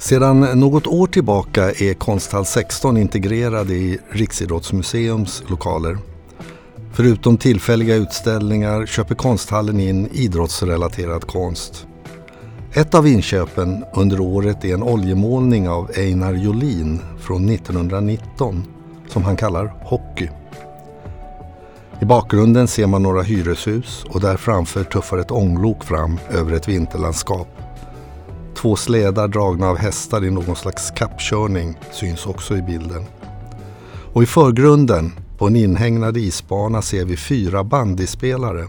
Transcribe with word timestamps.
Sedan 0.00 0.40
något 0.40 0.86
år 0.86 1.06
tillbaka 1.06 1.70
är 1.70 1.94
Konsthall 1.94 2.44
16 2.44 2.96
integrerad 2.96 3.70
i 3.70 3.98
Riksidrottsmuseums 4.10 5.42
lokaler. 5.46 5.98
Förutom 6.92 7.36
tillfälliga 7.36 7.94
utställningar 7.94 8.86
köper 8.86 9.14
konsthallen 9.14 9.80
in 9.80 10.08
idrottsrelaterad 10.12 11.26
konst. 11.26 11.86
Ett 12.72 12.94
av 12.94 13.06
inköpen 13.06 13.84
under 13.94 14.20
året 14.20 14.64
är 14.64 14.74
en 14.74 14.82
oljemålning 14.82 15.68
av 15.68 15.90
Einar 15.96 16.34
Jolin 16.34 17.00
från 17.18 17.48
1919 17.48 18.64
som 19.08 19.24
han 19.24 19.36
kallar 19.36 19.66
Hockey. 19.84 20.28
I 22.02 22.04
bakgrunden 22.04 22.68
ser 22.68 22.86
man 22.86 23.02
några 23.02 23.22
hyreshus 23.22 24.04
och 24.08 24.20
där 24.20 24.36
framför 24.36 24.84
tuffar 24.84 25.18
ett 25.18 25.30
ånglok 25.30 25.84
fram 25.84 26.18
över 26.30 26.52
ett 26.52 26.68
vinterlandskap. 26.68 27.59
Två 28.60 28.76
slädar 28.76 29.28
dragna 29.28 29.68
av 29.68 29.76
hästar 29.76 30.24
i 30.24 30.30
någon 30.30 30.56
slags 30.56 30.90
kappkörning 30.90 31.78
syns 31.92 32.26
också 32.26 32.56
i 32.56 32.62
bilden. 32.62 33.04
Och 34.12 34.22
i 34.22 34.26
förgrunden, 34.26 35.12
på 35.38 35.46
en 35.46 35.56
inhägnad 35.56 36.16
isbana, 36.16 36.82
ser 36.82 37.04
vi 37.04 37.16
fyra 37.16 37.64
bandyspelare. 37.64 38.66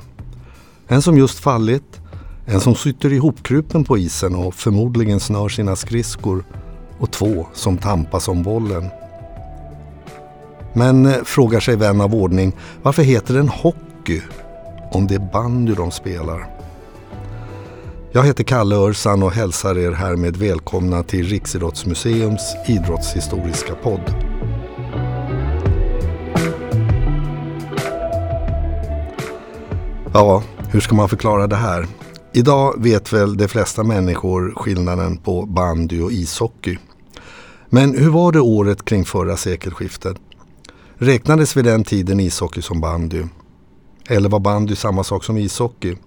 En 0.88 1.02
som 1.02 1.18
just 1.18 1.40
fallit, 1.40 2.02
en 2.46 2.60
som 2.60 2.76
sitter 2.76 3.14
ihopkrupen 3.14 3.84
på 3.84 3.98
isen 3.98 4.36
och 4.36 4.56
förmodligen 4.56 5.20
snör 5.20 5.50
sina 5.50 5.76
skridskor 5.76 6.44
och 7.00 7.12
två 7.12 7.48
som 7.54 7.78
tampas 7.78 8.28
om 8.28 8.44
bollen. 8.44 8.90
Men 10.74 11.06
eh, 11.06 11.24
frågar 11.24 11.60
sig 11.60 11.76
vän 11.76 12.02
av 12.02 12.16
ordning, 12.16 12.54
varför 12.82 13.04
heter 13.04 13.34
den 13.34 13.50
hockey 13.50 14.22
om 14.92 15.08
det 15.08 15.16
är 15.16 15.32
bandy 15.34 15.74
de 15.74 15.92
spelar? 15.92 16.61
Jag 18.14 18.24
heter 18.24 18.44
Kalle 18.44 18.76
Örsan 18.76 19.24
och 19.24 19.32
hälsar 19.32 19.78
er 19.78 19.92
härmed 19.92 20.38
välkomna 20.38 21.04
till 21.04 21.26
Riksidrottsmuseums 21.26 22.56
idrottshistoriska 22.68 23.76
podd. 23.76 24.14
Ja, 30.14 30.44
hur 30.72 30.80
ska 30.80 30.96
man 30.96 31.10
förklara 31.10 31.48
det 31.48 31.56
här? 31.56 31.88
Idag 32.34 32.74
vet 32.84 33.14
väl 33.14 33.38
de 33.38 33.48
flesta 33.48 33.84
människor 33.84 34.54
skillnaden 34.56 35.18
på 35.18 35.46
bandy 35.46 36.02
och 36.02 36.12
ishockey. 36.12 36.78
Men 37.70 37.98
hur 37.98 38.10
var 38.10 38.32
det 38.32 38.40
året 38.40 38.86
kring 38.86 39.06
förra 39.06 39.38
sekelskiftet? 39.38 40.18
Räknades 40.96 41.58
vid 41.58 41.66
den 41.66 41.84
tiden 41.84 42.20
ishockey 42.20 42.62
som 42.62 42.82
bandy? 42.82 43.24
Eller 44.08 44.30
var 44.30 44.40
bandy 44.40 44.76
samma 44.76 45.04
sak 45.04 45.24
som 45.24 45.38
ishockey? 45.38 45.98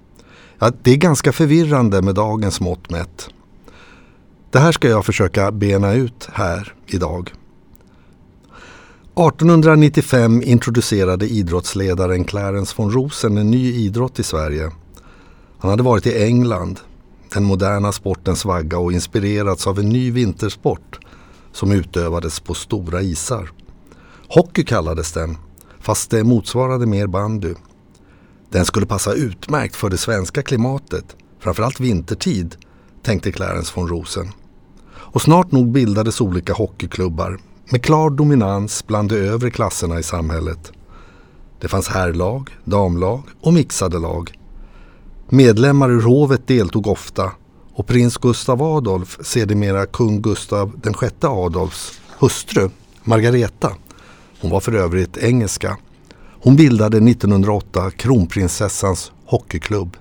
Ja, 0.58 0.72
det 0.82 0.90
är 0.90 0.96
ganska 0.96 1.32
förvirrande 1.32 2.02
med 2.02 2.14
dagens 2.14 2.60
mått 2.60 2.90
mätt. 2.90 3.28
Det 4.50 4.58
här 4.58 4.72
ska 4.72 4.88
jag 4.88 5.06
försöka 5.06 5.50
bena 5.50 5.92
ut 5.92 6.28
här 6.32 6.74
idag. 6.86 7.32
1895 9.16 10.42
introducerade 10.42 11.26
idrottsledaren 11.28 12.24
Clarence 12.24 12.74
von 12.76 12.90
Rosen 12.90 13.38
en 13.38 13.50
ny 13.50 13.72
idrott 13.72 14.18
i 14.18 14.22
Sverige. 14.22 14.70
Han 15.58 15.70
hade 15.70 15.82
varit 15.82 16.06
i 16.06 16.24
England, 16.24 16.80
den 17.34 17.44
moderna 17.44 17.92
sportens 17.92 18.44
vagga 18.44 18.78
och 18.78 18.92
inspirerats 18.92 19.66
av 19.66 19.78
en 19.78 19.88
ny 19.88 20.10
vintersport 20.10 20.98
som 21.52 21.72
utövades 21.72 22.40
på 22.40 22.54
stora 22.54 23.02
isar. 23.02 23.50
Hockey 24.28 24.64
kallades 24.64 25.12
den, 25.12 25.36
fast 25.80 26.10
det 26.10 26.24
motsvarade 26.24 26.86
mer 26.86 27.06
bandy. 27.06 27.54
Den 28.54 28.64
skulle 28.64 28.86
passa 28.86 29.12
utmärkt 29.12 29.76
för 29.76 29.90
det 29.90 29.98
svenska 29.98 30.42
klimatet, 30.42 31.16
framförallt 31.40 31.80
vintertid, 31.80 32.56
tänkte 33.02 33.32
Clarence 33.32 33.72
von 33.74 33.88
Rosen. 33.88 34.32
Och 34.94 35.22
snart 35.22 35.52
nog 35.52 35.72
bildades 35.72 36.20
olika 36.20 36.52
hockeyklubbar 36.52 37.38
med 37.70 37.82
klar 37.82 38.10
dominans 38.10 38.86
bland 38.86 39.08
de 39.08 39.16
övre 39.16 39.50
klasserna 39.50 39.98
i 39.98 40.02
samhället. 40.02 40.72
Det 41.60 41.68
fanns 41.68 41.88
herrlag, 41.88 42.50
damlag 42.64 43.22
och 43.40 43.52
mixade 43.52 43.98
lag. 43.98 44.38
Medlemmar 45.28 45.90
ur 45.90 46.02
hovet 46.02 46.46
deltog 46.46 46.86
ofta 46.86 47.32
och 47.72 47.86
prins 47.86 48.16
Gustav 48.16 48.62
Adolf, 48.62 49.18
sedermera 49.20 49.86
kung 49.86 50.22
Gustav 50.22 50.80
VI 51.00 51.08
Adolfs 51.20 52.00
hustru, 52.18 52.70
Margareta, 53.04 53.72
hon 54.40 54.50
var 54.50 54.60
för 54.60 54.72
övrigt 54.72 55.16
engelska, 55.16 55.76
hon 56.44 56.56
bildade 56.56 56.96
1908 56.96 57.90
kronprinsessans 57.90 59.12
hockeyklubb. 59.26 59.96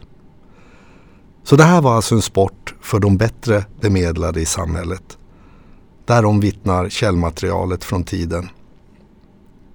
Så 1.44 1.56
det 1.56 1.64
här 1.64 1.82
var 1.82 1.96
alltså 1.96 2.16
en 2.16 2.22
sport 2.22 2.76
för 2.82 3.00
de 3.00 3.18
bättre 3.18 3.66
bemedlade 3.82 4.42
i 4.42 4.46
samhället. 4.46 5.18
Därom 6.06 6.40
vittnar 6.40 6.90
källmaterialet 6.90 7.84
från 7.84 8.04
tiden. 8.04 8.50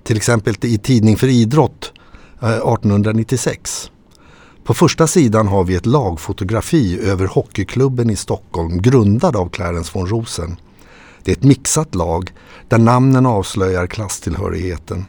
Till 0.03 0.17
exempel 0.17 0.55
i 0.63 0.79
Tidning 0.79 1.17
för 1.17 1.27
idrott 1.27 1.93
eh, 2.43 2.49
1896. 2.49 3.91
På 4.65 4.75
första 4.75 5.07
sidan 5.07 5.49
har 5.49 5.65
vi 5.65 5.75
ett 5.75 5.87
lagfotografi 5.87 7.01
över 7.01 7.27
hockeyklubben 7.27 8.11
i 8.11 8.17
Stockholm 8.17 8.83
grundad 8.83 9.37
av 9.37 9.49
Clarence 9.49 9.91
von 9.95 10.07
Rosen. 10.07 10.57
Det 11.23 11.31
är 11.31 11.37
ett 11.37 11.43
mixat 11.43 11.95
lag 11.95 12.33
där 12.69 12.79
namnen 12.79 13.27
avslöjar 13.27 13.87
klasstillhörigheten. 13.87 15.05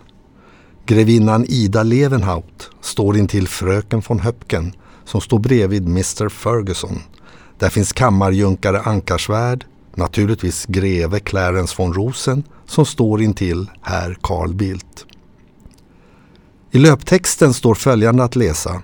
Grevinnan 0.90 1.46
Ida 1.50 1.84
Levenhaut 1.84 2.70
står 2.82 3.18
intill 3.18 3.48
fröken 3.48 4.02
von 4.08 4.20
Höpken 4.20 4.74
som 5.06 5.22
står 5.22 5.40
bredvid 5.40 5.88
Mr 5.88 6.30
Ferguson. 6.30 7.00
Där 7.60 7.70
finns 7.70 7.94
kammarjunkare 7.94 8.82
Ankarsvärd, 8.82 9.66
naturligtvis 9.96 10.66
greve 10.66 11.20
Clarence 11.20 11.76
von 11.78 11.94
Rosen 11.94 12.44
som 12.66 12.86
står 12.86 13.22
intill 13.22 13.70
herr 13.82 14.18
Carl 14.22 14.54
Bildt. 14.54 15.06
I 16.72 16.78
löptexten 16.78 17.54
står 17.54 17.76
följande 17.76 18.24
att 18.24 18.36
läsa. 18.36 18.82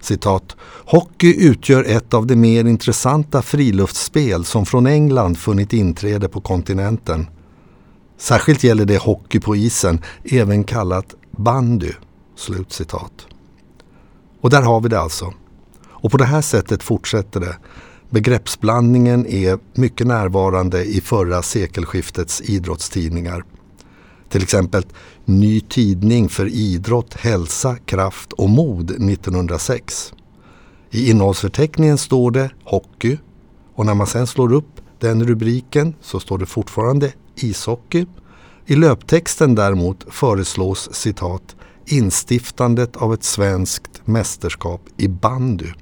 Citat. 0.00 0.56
Hockey 0.86 1.34
utgör 1.48 1.84
ett 1.84 2.14
av 2.14 2.26
de 2.26 2.36
mer 2.36 2.64
intressanta 2.64 3.42
friluftsspel 3.42 4.44
som 4.44 4.66
från 4.66 4.86
England 4.86 5.38
funnit 5.38 5.72
inträde 5.72 6.28
på 6.28 6.40
kontinenten. 6.40 7.26
Särskilt 8.18 8.64
gäller 8.64 8.84
det 8.84 8.98
hockey 8.98 9.40
på 9.40 9.56
isen, 9.56 10.00
även 10.24 10.64
kallat 10.64 11.14
bandy. 11.38 11.92
Slutcitat. 12.36 13.26
Och 14.40 14.50
där 14.50 14.62
har 14.62 14.80
vi 14.80 14.88
det 14.88 15.00
alltså. 15.00 15.32
Och 15.86 16.10
på 16.10 16.16
det 16.16 16.24
här 16.24 16.40
sättet 16.40 16.82
fortsätter 16.82 17.40
det. 17.40 17.56
Begreppsblandningen 18.10 19.26
är 19.26 19.58
mycket 19.74 20.06
närvarande 20.06 20.84
i 20.84 21.00
förra 21.00 21.42
sekelskiftets 21.42 22.40
idrottstidningar. 22.40 23.44
Till 24.28 24.42
exempel 24.42 24.84
Ny 25.26 25.60
tidning 25.60 26.28
för 26.28 26.46
idrott, 26.46 27.14
hälsa, 27.14 27.76
kraft 27.76 28.32
och 28.32 28.50
mod 28.50 28.90
1906. 28.90 30.12
I 30.90 31.10
innehållsförteckningen 31.10 31.98
står 31.98 32.30
det 32.30 32.50
hockey 32.64 33.18
och 33.74 33.86
när 33.86 33.94
man 33.94 34.06
sen 34.06 34.26
slår 34.26 34.52
upp 34.52 34.80
den 35.00 35.26
rubriken 35.26 35.94
så 36.00 36.20
står 36.20 36.38
det 36.38 36.46
fortfarande 36.46 37.12
ishockey. 37.34 38.06
I 38.66 38.76
löptexten 38.76 39.54
däremot 39.54 40.04
föreslås 40.08 40.94
citat 40.94 41.56
instiftandet 41.86 42.96
av 42.96 43.14
ett 43.14 43.24
svenskt 43.24 44.02
mästerskap 44.04 44.80
i 44.96 45.08
bandy. 45.08 45.72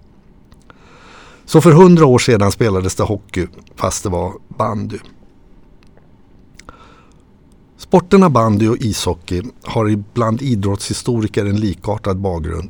Så 1.45 1.61
för 1.61 1.73
hundra 1.73 2.07
år 2.07 2.19
sedan 2.19 2.53
spelades 2.53 2.95
det 2.95 3.03
hockey 3.03 3.47
fast 3.77 4.03
det 4.03 4.09
var 4.09 4.33
bandy. 4.49 4.99
Sporterna 7.77 8.31
bandy 8.31 8.69
och 8.69 8.77
ishockey 8.77 9.43
har 9.63 9.89
ibland 9.89 10.43
idrottshistoriker 10.43 11.47
en 11.47 11.61
likartad 11.61 12.19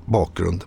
bakgrund. 0.07 0.65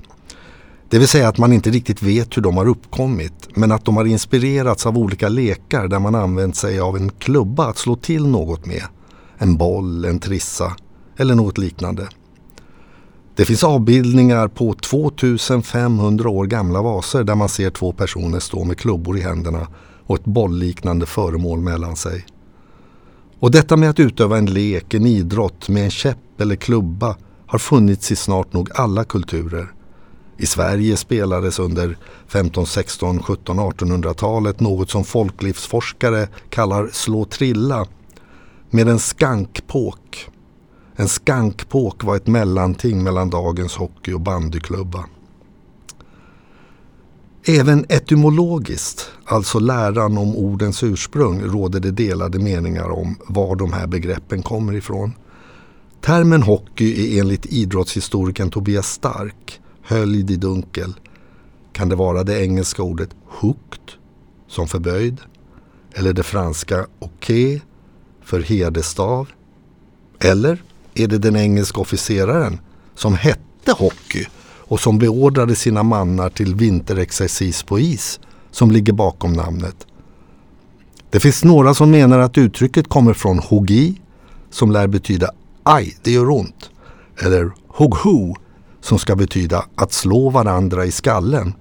Det 0.89 0.99
vill 0.99 1.07
säga 1.07 1.27
att 1.27 1.37
man 1.37 1.53
inte 1.53 1.69
riktigt 1.69 2.03
vet 2.03 2.37
hur 2.37 2.41
de 2.41 2.57
har 2.57 2.67
uppkommit 2.67 3.49
men 3.55 3.71
att 3.71 3.85
de 3.85 3.97
har 3.97 4.05
inspirerats 4.05 4.85
av 4.85 4.97
olika 4.97 5.29
lekar 5.29 5.87
där 5.87 5.99
man 5.99 6.15
använt 6.15 6.55
sig 6.55 6.79
av 6.79 6.97
en 6.97 7.09
klubba 7.09 7.65
att 7.65 7.77
slå 7.77 7.95
till 7.95 8.27
något 8.27 8.65
med. 8.65 8.83
En 9.37 9.57
boll, 9.57 10.05
en 10.05 10.19
trissa 10.19 10.75
eller 11.17 11.35
något 11.35 11.57
liknande. 11.57 12.07
Det 13.35 13.45
finns 13.45 13.63
avbildningar 13.63 14.47
på 14.47 14.73
2500 14.73 16.29
år 16.29 16.45
gamla 16.45 16.81
vaser 16.81 17.23
där 17.23 17.35
man 17.35 17.49
ser 17.49 17.69
två 17.69 17.91
personer 17.91 18.39
stå 18.39 18.63
med 18.63 18.77
klubbor 18.77 19.17
i 19.17 19.21
händerna 19.21 19.67
och 20.05 20.15
ett 20.15 20.25
bollliknande 20.25 21.05
föremål 21.05 21.59
mellan 21.59 21.95
sig. 21.95 22.25
Och 23.39 23.51
detta 23.51 23.77
med 23.77 23.89
att 23.89 23.99
utöva 23.99 24.37
en 24.37 24.45
lek, 24.45 24.93
en 24.93 25.05
idrott 25.05 25.69
med 25.69 25.83
en 25.83 25.91
käpp 25.91 26.41
eller 26.41 26.55
klubba 26.55 27.15
har 27.47 27.59
funnits 27.59 28.11
i 28.11 28.15
snart 28.15 28.53
nog 28.53 28.69
alla 28.75 29.03
kulturer. 29.03 29.71
I 30.37 30.45
Sverige 30.45 30.97
spelades 30.97 31.59
under 31.59 31.97
15, 32.27 32.65
16, 32.65 33.23
17, 33.23 33.59
1800-talet 33.59 34.59
något 34.59 34.89
som 34.89 35.03
folklivsforskare 35.03 36.27
kallar 36.49 36.87
slå 36.87 37.25
trilla 37.25 37.85
med 38.69 38.87
en 38.87 38.99
skankpåk. 38.99 40.29
En 40.95 41.07
skankpåk 41.07 42.03
var 42.03 42.15
ett 42.15 42.27
mellanting 42.27 43.03
mellan 43.03 43.29
dagens 43.29 43.75
hockey 43.75 44.13
och 44.13 44.21
bandyklubba. 44.21 45.05
Även 47.47 47.85
etymologiskt, 47.89 49.11
alltså 49.25 49.59
läran 49.59 50.17
om 50.17 50.35
ordens 50.35 50.83
ursprung, 50.83 51.41
råder 51.41 51.79
det 51.79 51.91
delade 51.91 52.39
meningar 52.39 52.89
om 52.89 53.15
var 53.27 53.55
de 53.55 53.73
här 53.73 53.87
begreppen 53.87 54.43
kommer 54.43 54.73
ifrån. 54.73 55.13
Termen 56.01 56.43
hockey 56.43 57.17
är 57.17 57.21
enligt 57.21 57.45
idrottshistorikern 57.45 58.49
Tobias 58.49 58.87
Stark 58.87 59.61
höljd 59.81 60.31
i 60.31 60.35
dunkel. 60.35 60.93
Kan 61.71 61.89
det 61.89 61.95
vara 61.95 62.23
det 62.23 62.43
engelska 62.43 62.83
ordet 62.83 63.09
hooked, 63.25 63.91
som 64.47 64.67
förböjd? 64.67 65.21
Eller 65.93 66.13
det 66.13 66.23
franska 66.23 66.85
hockey 66.99 67.61
för 68.25 68.39
herdestav? 68.39 69.27
Eller 70.19 70.63
är 70.93 71.07
det 71.07 71.17
den 71.17 71.35
engelska 71.35 71.81
officeraren 71.81 72.59
som 72.95 73.15
hette 73.15 73.71
hockey 73.71 74.27
och 74.67 74.79
som 74.79 74.99
beordrade 74.99 75.55
sina 75.55 75.83
mannar 75.83 76.29
till 76.29 76.55
vinterexercis 76.55 77.63
på 77.63 77.79
is 77.79 78.19
som 78.51 78.71
ligger 78.71 78.93
bakom 78.93 79.33
namnet. 79.33 79.87
Det 81.09 81.19
finns 81.19 81.43
några 81.43 81.73
som 81.73 81.91
menar 81.91 82.19
att 82.19 82.37
uttrycket 82.37 82.87
kommer 82.87 83.13
från 83.13 83.39
hogi 83.39 84.01
som 84.49 84.71
lär 84.71 84.87
betyda 84.87 85.31
aj, 85.63 85.97
det 86.01 86.11
gör 86.11 86.29
ont. 86.29 86.69
Eller 87.17 87.51
hogho 87.67 88.35
som 88.81 88.99
ska 88.99 89.15
betyda 89.15 89.65
att 89.75 89.93
slå 89.93 90.29
varandra 90.29 90.85
i 90.85 90.91
skallen. 90.91 91.53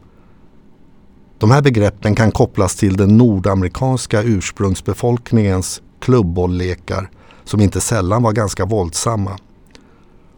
De 1.38 1.50
här 1.50 1.62
begreppen 1.62 2.14
kan 2.14 2.30
kopplas 2.30 2.76
till 2.76 2.96
den 2.96 3.16
nordamerikanska 3.16 4.22
ursprungsbefolkningens 4.22 5.82
klubbbolllekar 6.04 7.10
som 7.44 7.60
inte 7.60 7.80
sällan 7.80 8.22
var 8.22 8.32
ganska 8.32 8.64
våldsamma. 8.64 9.38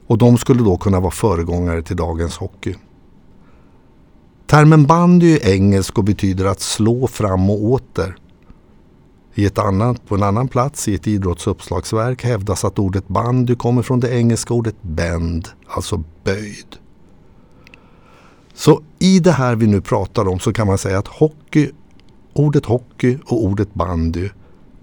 Och 0.06 0.18
de 0.18 0.38
skulle 0.38 0.62
då 0.62 0.76
kunna 0.76 1.00
vara 1.00 1.10
föregångare 1.10 1.82
till 1.82 1.96
dagens 1.96 2.36
hockey. 2.36 2.74
Termen 4.46 4.86
bandy 4.86 5.34
är 5.34 5.48
engelsk 5.48 5.98
och 5.98 6.04
betyder 6.04 6.44
att 6.44 6.60
slå 6.60 7.06
fram 7.06 7.50
och 7.50 7.64
åter. 7.64 8.16
I 9.34 9.46
ett 9.46 9.58
annat, 9.58 10.08
på 10.08 10.14
en 10.14 10.22
annan 10.22 10.48
plats 10.48 10.88
i 10.88 10.94
ett 10.94 11.06
idrottsuppslagsverk 11.06 12.24
hävdas 12.24 12.64
att 12.64 12.78
ordet 12.78 13.08
bandy 13.08 13.54
kommer 13.54 13.82
från 13.82 14.00
det 14.00 14.14
engelska 14.14 14.54
ordet 14.54 14.76
bend, 14.82 15.48
alltså 15.68 16.04
böjd. 16.24 16.76
Så 18.54 18.82
i 18.98 19.20
det 19.20 19.32
här 19.32 19.56
vi 19.56 19.66
nu 19.66 19.80
pratar 19.80 20.28
om 20.28 20.38
så 20.38 20.52
kan 20.52 20.66
man 20.66 20.78
säga 20.78 20.98
att 20.98 21.08
hockey, 21.08 21.70
ordet 22.32 22.66
hockey 22.66 23.18
och 23.24 23.44
ordet 23.44 23.74
bandy 23.74 24.28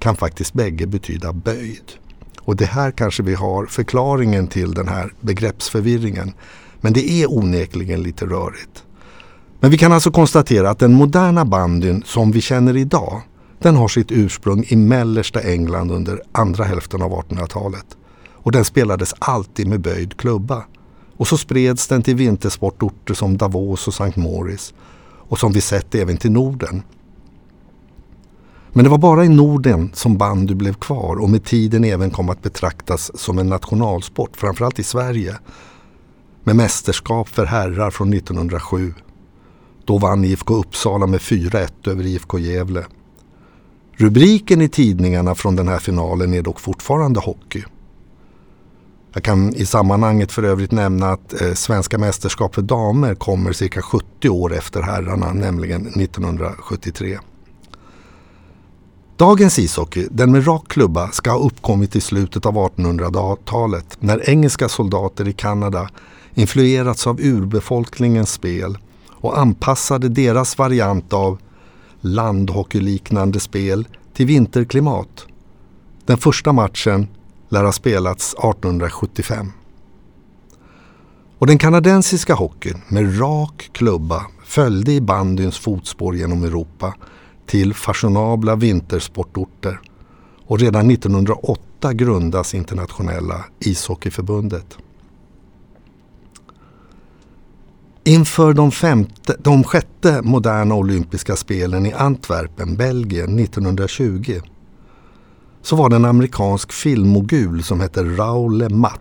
kan 0.04 0.16
faktiskt 0.16 0.54
bägge 0.54 0.88
betyda 0.88 1.34
böjd. 1.34 1.92
Och 2.42 2.56
det 2.56 2.66
här 2.66 2.92
kanske 2.92 3.24
vi 3.24 3.34
har 3.34 3.66
förklaringen 3.66 4.48
till 4.48 4.74
den 4.74 4.88
här 4.88 5.14
begreppsförvirringen. 5.22 6.34
Men 6.82 6.94
det 6.94 7.10
är 7.10 7.32
onekligen 7.32 8.04
lite 8.04 8.26
rörigt. 8.26 8.84
Men 9.60 9.72
vi 9.72 9.78
kan 9.78 9.92
alltså 9.92 10.12
konstatera 10.12 10.70
att 10.70 10.80
den 10.80 10.94
moderna 10.94 11.46
bandyn 11.46 12.04
som 12.06 12.32
vi 12.32 12.42
känner 12.42 12.78
idag 12.78 13.22
den 13.60 13.76
har 13.76 13.88
sitt 13.88 14.12
ursprung 14.12 14.66
i 14.68 14.76
mellersta 14.76 15.42
England 15.42 15.92
under 15.92 16.22
andra 16.32 16.64
hälften 16.64 17.02
av 17.02 17.12
1800-talet. 17.12 17.98
Och 18.32 18.52
den 18.52 18.66
spelades 18.66 19.14
alltid 19.20 19.68
med 19.68 19.82
böjd 19.82 20.18
klubba. 20.18 20.64
Och 21.18 21.28
så 21.28 21.38
spreds 21.38 21.88
den 21.88 22.02
till 22.02 22.16
vintersportorter 22.16 23.14
som 23.14 23.38
Davos 23.38 23.88
och 23.88 23.94
St. 23.94 24.20
Moritz. 24.20 24.74
Och 25.30 25.40
som 25.40 25.52
vi 25.52 25.62
sett 25.62 25.96
även 25.96 26.18
till 26.18 26.32
Norden. 26.32 26.84
Men 28.76 28.84
det 28.84 28.90
var 28.90 28.98
bara 28.98 29.26
i 29.26 29.30
Norden 29.30 29.92
som 29.94 30.18
bandy 30.18 30.54
blev 30.54 30.74
kvar 30.74 31.16
och 31.16 31.30
med 31.30 31.44
tiden 31.44 31.84
även 31.84 32.10
kom 32.10 32.30
att 32.30 32.42
betraktas 32.42 33.20
som 33.20 33.40
en 33.40 33.50
nationalsport, 33.50 34.38
framförallt 34.38 34.80
i 34.80 34.84
Sverige. 34.84 35.36
Med 36.44 36.56
mästerskap 36.56 37.30
för 37.30 37.46
herrar 37.46 37.92
från 37.92 38.14
1907. 38.14 38.94
Då 39.86 39.98
vann 39.98 40.26
IFK 40.26 40.56
Uppsala 40.56 41.08
med 41.08 41.20
4-1 41.20 41.90
över 41.90 42.06
IFK 42.06 42.40
Gävle. 42.40 42.86
Rubriken 43.92 44.62
i 44.62 44.70
tidningarna 44.70 45.36
från 45.36 45.56
den 45.56 45.68
här 45.68 45.80
finalen 45.80 46.34
är 46.34 46.42
dock 46.42 46.60
fortfarande 46.60 47.20
hockey. 47.20 47.64
Jag 49.14 49.24
kan 49.24 49.56
i 49.56 49.66
sammanhanget 49.66 50.32
för 50.32 50.44
övrigt 50.44 50.72
nämna 50.72 51.12
att 51.12 51.42
eh, 51.42 51.54
svenska 51.54 51.98
mästerskap 51.98 52.56
för 52.56 52.62
damer 52.62 53.16
kommer 53.16 53.54
cirka 53.54 53.82
70 53.82 54.30
år 54.30 54.54
efter 54.54 54.82
herrarna, 54.82 55.34
nämligen 55.34 55.88
1973. 55.88 57.20
Dagens 59.18 59.60
ishockey, 59.60 60.08
den 60.12 60.32
med 60.32 60.48
rak 60.48 60.68
klubba, 60.68 61.12
ska 61.12 61.32
ha 61.32 61.40
uppkommit 61.40 61.96
i 61.96 62.02
slutet 62.02 62.46
av 62.46 62.54
1800-talet 62.54 63.98
när 64.00 64.30
engelska 64.30 64.70
soldater 64.70 65.28
i 65.28 65.34
Kanada 65.34 65.90
influerats 66.34 67.08
av 67.08 67.20
urbefolkningens 67.22 68.32
spel 68.32 68.78
och 69.12 69.40
anpassade 69.40 70.10
deras 70.10 70.58
variant 70.58 71.14
av 71.14 71.38
landhockeyliknande 72.02 73.40
spel 73.40 73.88
till 74.14 74.26
vinterklimat. 74.26 75.26
Den 76.06 76.18
första 76.18 76.52
matchen 76.52 77.08
lär 77.50 77.64
ha 77.64 77.72
spelats 77.72 78.34
1875. 78.34 79.52
Och 81.38 81.48
den 81.48 81.58
kanadensiska 81.58 82.34
hockeyn 82.34 82.82
med 82.88 83.22
rak 83.22 83.70
klubba 83.74 84.26
följde 84.46 84.92
i 84.92 85.02
bandyns 85.02 85.58
fotspår 85.58 86.16
genom 86.16 86.44
Europa 86.44 86.94
till 87.46 87.74
fashionabla 87.74 88.56
vintersportorter 88.56 89.80
och 90.46 90.60
redan 90.60 90.92
1908 90.92 91.94
grundas 91.94 92.54
internationella 92.54 93.46
ishockeyförbundet. 93.60 94.78
Inför 98.04 98.54
de, 98.54 98.72
femte, 98.72 99.36
de 99.40 99.64
sjätte 99.64 100.22
moderna 100.22 100.76
olympiska 100.76 101.36
spelen 101.36 101.86
i 101.86 101.94
Antwerpen, 101.94 102.76
Belgien 102.76 103.40
1920 103.40 104.40
så 105.62 105.76
var 105.76 105.90
det 105.90 105.96
en 105.96 106.06
amerikansk 106.06 106.74
filmmogul 106.74 107.64
som 107.64 107.80
hette 107.80 108.04
Raoul 108.04 108.70
Matt. 108.70 109.00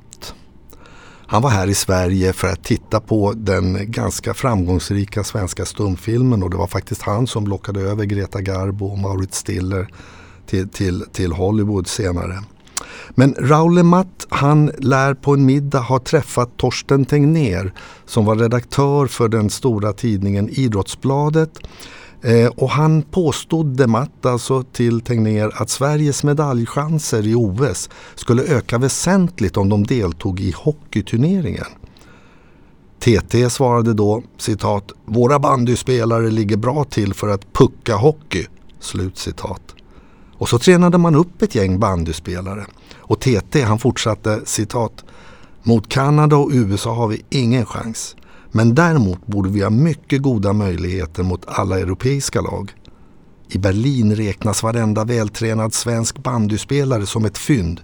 Han 1.32 1.42
var 1.42 1.50
här 1.50 1.66
i 1.66 1.74
Sverige 1.74 2.32
för 2.32 2.48
att 2.48 2.64
titta 2.64 3.00
på 3.00 3.32
den 3.36 3.90
ganska 3.90 4.34
framgångsrika 4.34 5.24
svenska 5.24 5.64
stumfilmen 5.64 6.42
och 6.42 6.50
det 6.50 6.56
var 6.56 6.66
faktiskt 6.66 7.02
han 7.02 7.26
som 7.26 7.46
lockade 7.46 7.80
över 7.80 8.04
Greta 8.04 8.40
Garbo 8.40 8.86
och 8.86 8.98
Maurits 8.98 9.38
Stiller 9.38 9.88
till, 10.46 10.68
till, 10.68 11.04
till 11.12 11.32
Hollywood 11.32 11.86
senare. 11.86 12.38
Men 13.10 13.34
Raoul 13.38 13.82
Matt 13.82 14.26
han 14.28 14.70
lär 14.78 15.14
på 15.14 15.34
en 15.34 15.46
middag 15.46 15.80
ha 15.80 15.98
träffat 15.98 16.56
Torsten 16.56 17.04
Tegnér 17.04 17.72
som 18.06 18.24
var 18.24 18.36
redaktör 18.36 19.06
för 19.06 19.28
den 19.28 19.50
stora 19.50 19.92
tidningen 19.92 20.48
Idrottsbladet. 20.48 21.58
Eh, 22.22 22.46
och 22.46 22.70
han 22.70 23.02
påstod 23.02 23.66
Dematt 23.76 24.26
alltså 24.26 24.62
till 24.62 25.00
Tegnér 25.00 25.50
att 25.54 25.70
Sveriges 25.70 26.24
medaljchanser 26.24 27.26
i 27.26 27.34
OS 27.34 27.90
skulle 28.14 28.42
öka 28.42 28.78
väsentligt 28.78 29.56
om 29.56 29.68
de 29.68 29.84
deltog 29.84 30.40
i 30.40 30.54
hockeyturneringen. 30.56 31.66
TT 32.98 33.50
svarade 33.50 33.94
då 33.94 34.22
citat 34.38 34.92
Våra 35.04 35.38
bandyspelare 35.38 36.30
ligger 36.30 36.56
bra 36.56 36.84
till 36.84 37.14
för 37.14 37.28
att 37.28 37.52
pucka 37.52 37.96
hockey. 37.96 38.46
Slut 38.80 39.18
citat. 39.18 39.74
Och 40.38 40.48
så 40.48 40.58
tränade 40.58 40.98
man 40.98 41.14
upp 41.14 41.42
ett 41.42 41.54
gäng 41.54 41.78
bandyspelare. 41.78 42.66
Och 42.94 43.20
TT 43.20 43.62
han 43.62 43.78
fortsatte 43.78 44.40
citat 44.44 45.04
Mot 45.62 45.88
Kanada 45.88 46.36
och 46.36 46.50
USA 46.52 46.94
har 46.94 47.08
vi 47.08 47.22
ingen 47.30 47.66
chans. 47.66 48.16
Men 48.52 48.74
däremot 48.74 49.26
borde 49.26 49.48
vi 49.48 49.62
ha 49.62 49.70
mycket 49.70 50.22
goda 50.22 50.52
möjligheter 50.52 51.22
mot 51.22 51.44
alla 51.46 51.80
europeiska 51.80 52.40
lag. 52.40 52.72
I 53.48 53.58
Berlin 53.58 54.16
räknas 54.16 54.62
varenda 54.62 55.04
vältränad 55.04 55.74
svensk 55.74 56.18
bandyspelare 56.18 57.06
som 57.06 57.24
ett 57.24 57.38
fynd. 57.38 57.80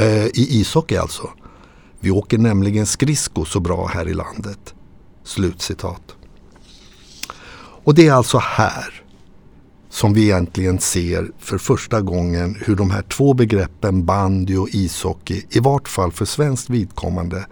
Eh, 0.00 0.26
I 0.26 0.60
ishockey 0.60 0.96
alltså. 0.96 1.30
Vi 2.00 2.10
åker 2.10 2.38
nämligen 2.38 2.86
skridsko 2.86 3.44
så 3.44 3.60
bra 3.60 3.86
här 3.86 4.08
i 4.08 4.14
landet. 4.14 4.74
Slutcitat. 5.24 6.16
Och 7.84 7.94
det 7.94 8.08
är 8.08 8.12
alltså 8.12 8.38
här 8.38 9.02
som 9.90 10.14
vi 10.14 10.22
egentligen 10.22 10.78
ser 10.78 11.30
för 11.38 11.58
första 11.58 12.00
gången 12.00 12.56
hur 12.60 12.76
de 12.76 12.90
här 12.90 13.02
två 13.02 13.34
begreppen 13.34 14.04
bandy 14.04 14.56
och 14.56 14.68
ishockey, 14.72 15.42
i 15.50 15.60
vart 15.60 15.88
fall 15.88 16.12
för 16.12 16.24
svenskt 16.24 16.70
vidkommande, 16.70 17.46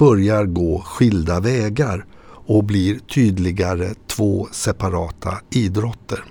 börjar 0.00 0.44
gå 0.44 0.82
skilda 0.86 1.40
vägar 1.40 2.04
och 2.46 2.64
blir 2.64 2.98
tydligare 2.98 3.94
två 4.06 4.48
separata 4.52 5.38
idrotter. 5.50 6.24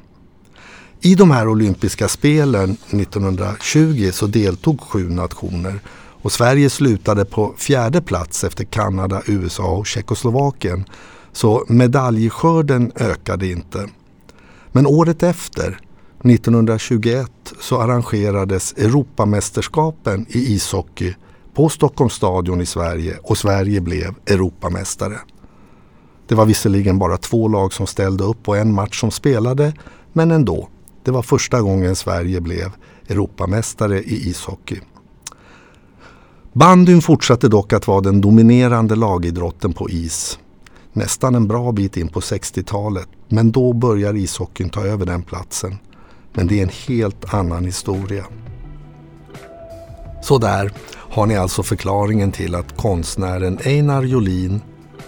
I 1.01 1.15
de 1.15 1.31
här 1.31 1.47
olympiska 1.47 2.07
spelen 2.07 2.77
1920 2.89 4.09
så 4.13 4.27
deltog 4.27 4.81
sju 4.81 5.09
nationer 5.09 5.79
och 6.21 6.31
Sverige 6.31 6.69
slutade 6.69 7.25
på 7.25 7.53
fjärde 7.57 8.01
plats 8.01 8.43
efter 8.43 8.63
Kanada, 8.63 9.21
USA 9.25 9.71
och 9.71 9.87
Tjeckoslovakien. 9.87 10.85
Så 11.31 11.65
medaljskörden 11.67 12.91
ökade 12.95 13.47
inte. 13.47 13.89
Men 14.71 14.87
året 14.87 15.23
efter, 15.23 15.79
1921, 16.23 17.31
så 17.59 17.81
arrangerades 17.81 18.73
Europamästerskapen 18.73 20.25
i 20.29 20.53
ishockey 20.53 21.15
på 21.59 21.69
Stockholms 21.69 22.13
stadion 22.13 22.61
i 22.61 22.65
Sverige 22.65 23.17
och 23.23 23.37
Sverige 23.37 23.81
blev 23.81 24.15
Europamästare. 24.25 25.19
Det 26.27 26.35
var 26.35 26.45
visserligen 26.45 26.99
bara 26.99 27.17
två 27.17 27.47
lag 27.47 27.73
som 27.73 27.87
ställde 27.87 28.23
upp 28.23 28.47
och 28.47 28.57
en 28.57 28.73
match 28.73 28.99
som 28.99 29.11
spelade, 29.11 29.73
men 30.13 30.31
ändå. 30.31 30.69
Det 31.03 31.11
var 31.11 31.21
första 31.21 31.61
gången 31.61 31.95
Sverige 31.95 32.41
blev 32.41 32.71
Europamästare 33.07 33.99
i 33.99 34.29
ishockey. 34.29 34.79
Bandyn 36.53 37.01
fortsatte 37.01 37.47
dock 37.47 37.73
att 37.73 37.87
vara 37.87 38.01
den 38.01 38.21
dominerande 38.21 38.95
lagidrotten 38.95 39.73
på 39.73 39.89
is. 39.89 40.39
Nästan 40.93 41.35
en 41.35 41.47
bra 41.47 41.71
bit 41.71 41.97
in 41.97 42.07
på 42.07 42.19
60-talet, 42.19 43.07
men 43.27 43.51
då 43.51 43.73
börjar 43.73 44.15
ishockeyn 44.15 44.69
ta 44.69 44.85
över 44.85 45.05
den 45.05 45.23
platsen. 45.23 45.77
Men 46.33 46.47
det 46.47 46.59
är 46.59 46.63
en 46.63 46.71
helt 46.87 47.33
annan 47.33 47.65
historia. 47.65 48.25
Så 50.21 50.37
där 50.37 50.71
har 50.95 51.25
ni 51.25 51.37
alltså 51.37 51.63
förklaringen 51.63 52.31
till 52.31 52.55
att 52.55 52.77
konstnären 52.77 53.59
Einar 53.65 54.03
Jolin 54.03 54.61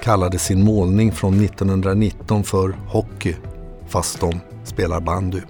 kallade 0.03 0.39
sin 0.39 0.63
målning 0.63 1.11
från 1.11 1.45
1919 1.45 2.43
för 2.43 2.75
hockey, 2.87 3.35
fast 3.87 4.19
de 4.19 4.39
spelar 4.63 5.01
bandy. 5.01 5.41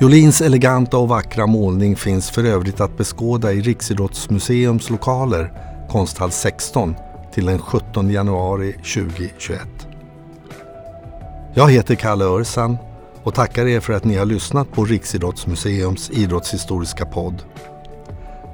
Jolins 0.00 0.40
eleganta 0.40 0.98
och 0.98 1.08
vackra 1.08 1.46
målning 1.46 1.96
finns 1.96 2.30
för 2.30 2.44
övrigt 2.44 2.80
att 2.80 2.98
beskåda 2.98 3.52
i 3.52 3.60
Riksidrottsmuseums 3.60 4.90
lokaler, 4.90 5.52
konsthall 5.90 6.30
16, 6.30 6.94
till 7.34 7.46
den 7.46 7.58
17 7.58 8.10
januari 8.10 8.72
2021. 8.72 9.60
Jag 11.54 11.70
heter 11.70 11.94
Kalle 11.94 12.24
Örsan 12.24 12.76
och 13.22 13.34
tackar 13.34 13.66
er 13.66 13.80
för 13.80 13.92
att 13.92 14.04
ni 14.04 14.16
har 14.16 14.26
lyssnat 14.26 14.72
på 14.72 14.84
Riksidrottsmuseums 14.84 16.10
idrottshistoriska 16.10 17.06
podd. 17.06 17.42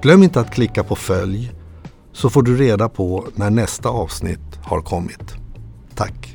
Glöm 0.02 0.22
inte 0.22 0.40
att 0.40 0.54
klicka 0.54 0.84
på 0.84 0.96
följ 0.96 1.52
så 2.12 2.30
får 2.30 2.42
du 2.42 2.56
reda 2.56 2.88
på 2.88 3.28
när 3.34 3.50
nästa 3.50 3.88
avsnitt 3.88 4.58
har 4.62 4.80
kommit. 4.80 5.34
Tack! 5.94 6.31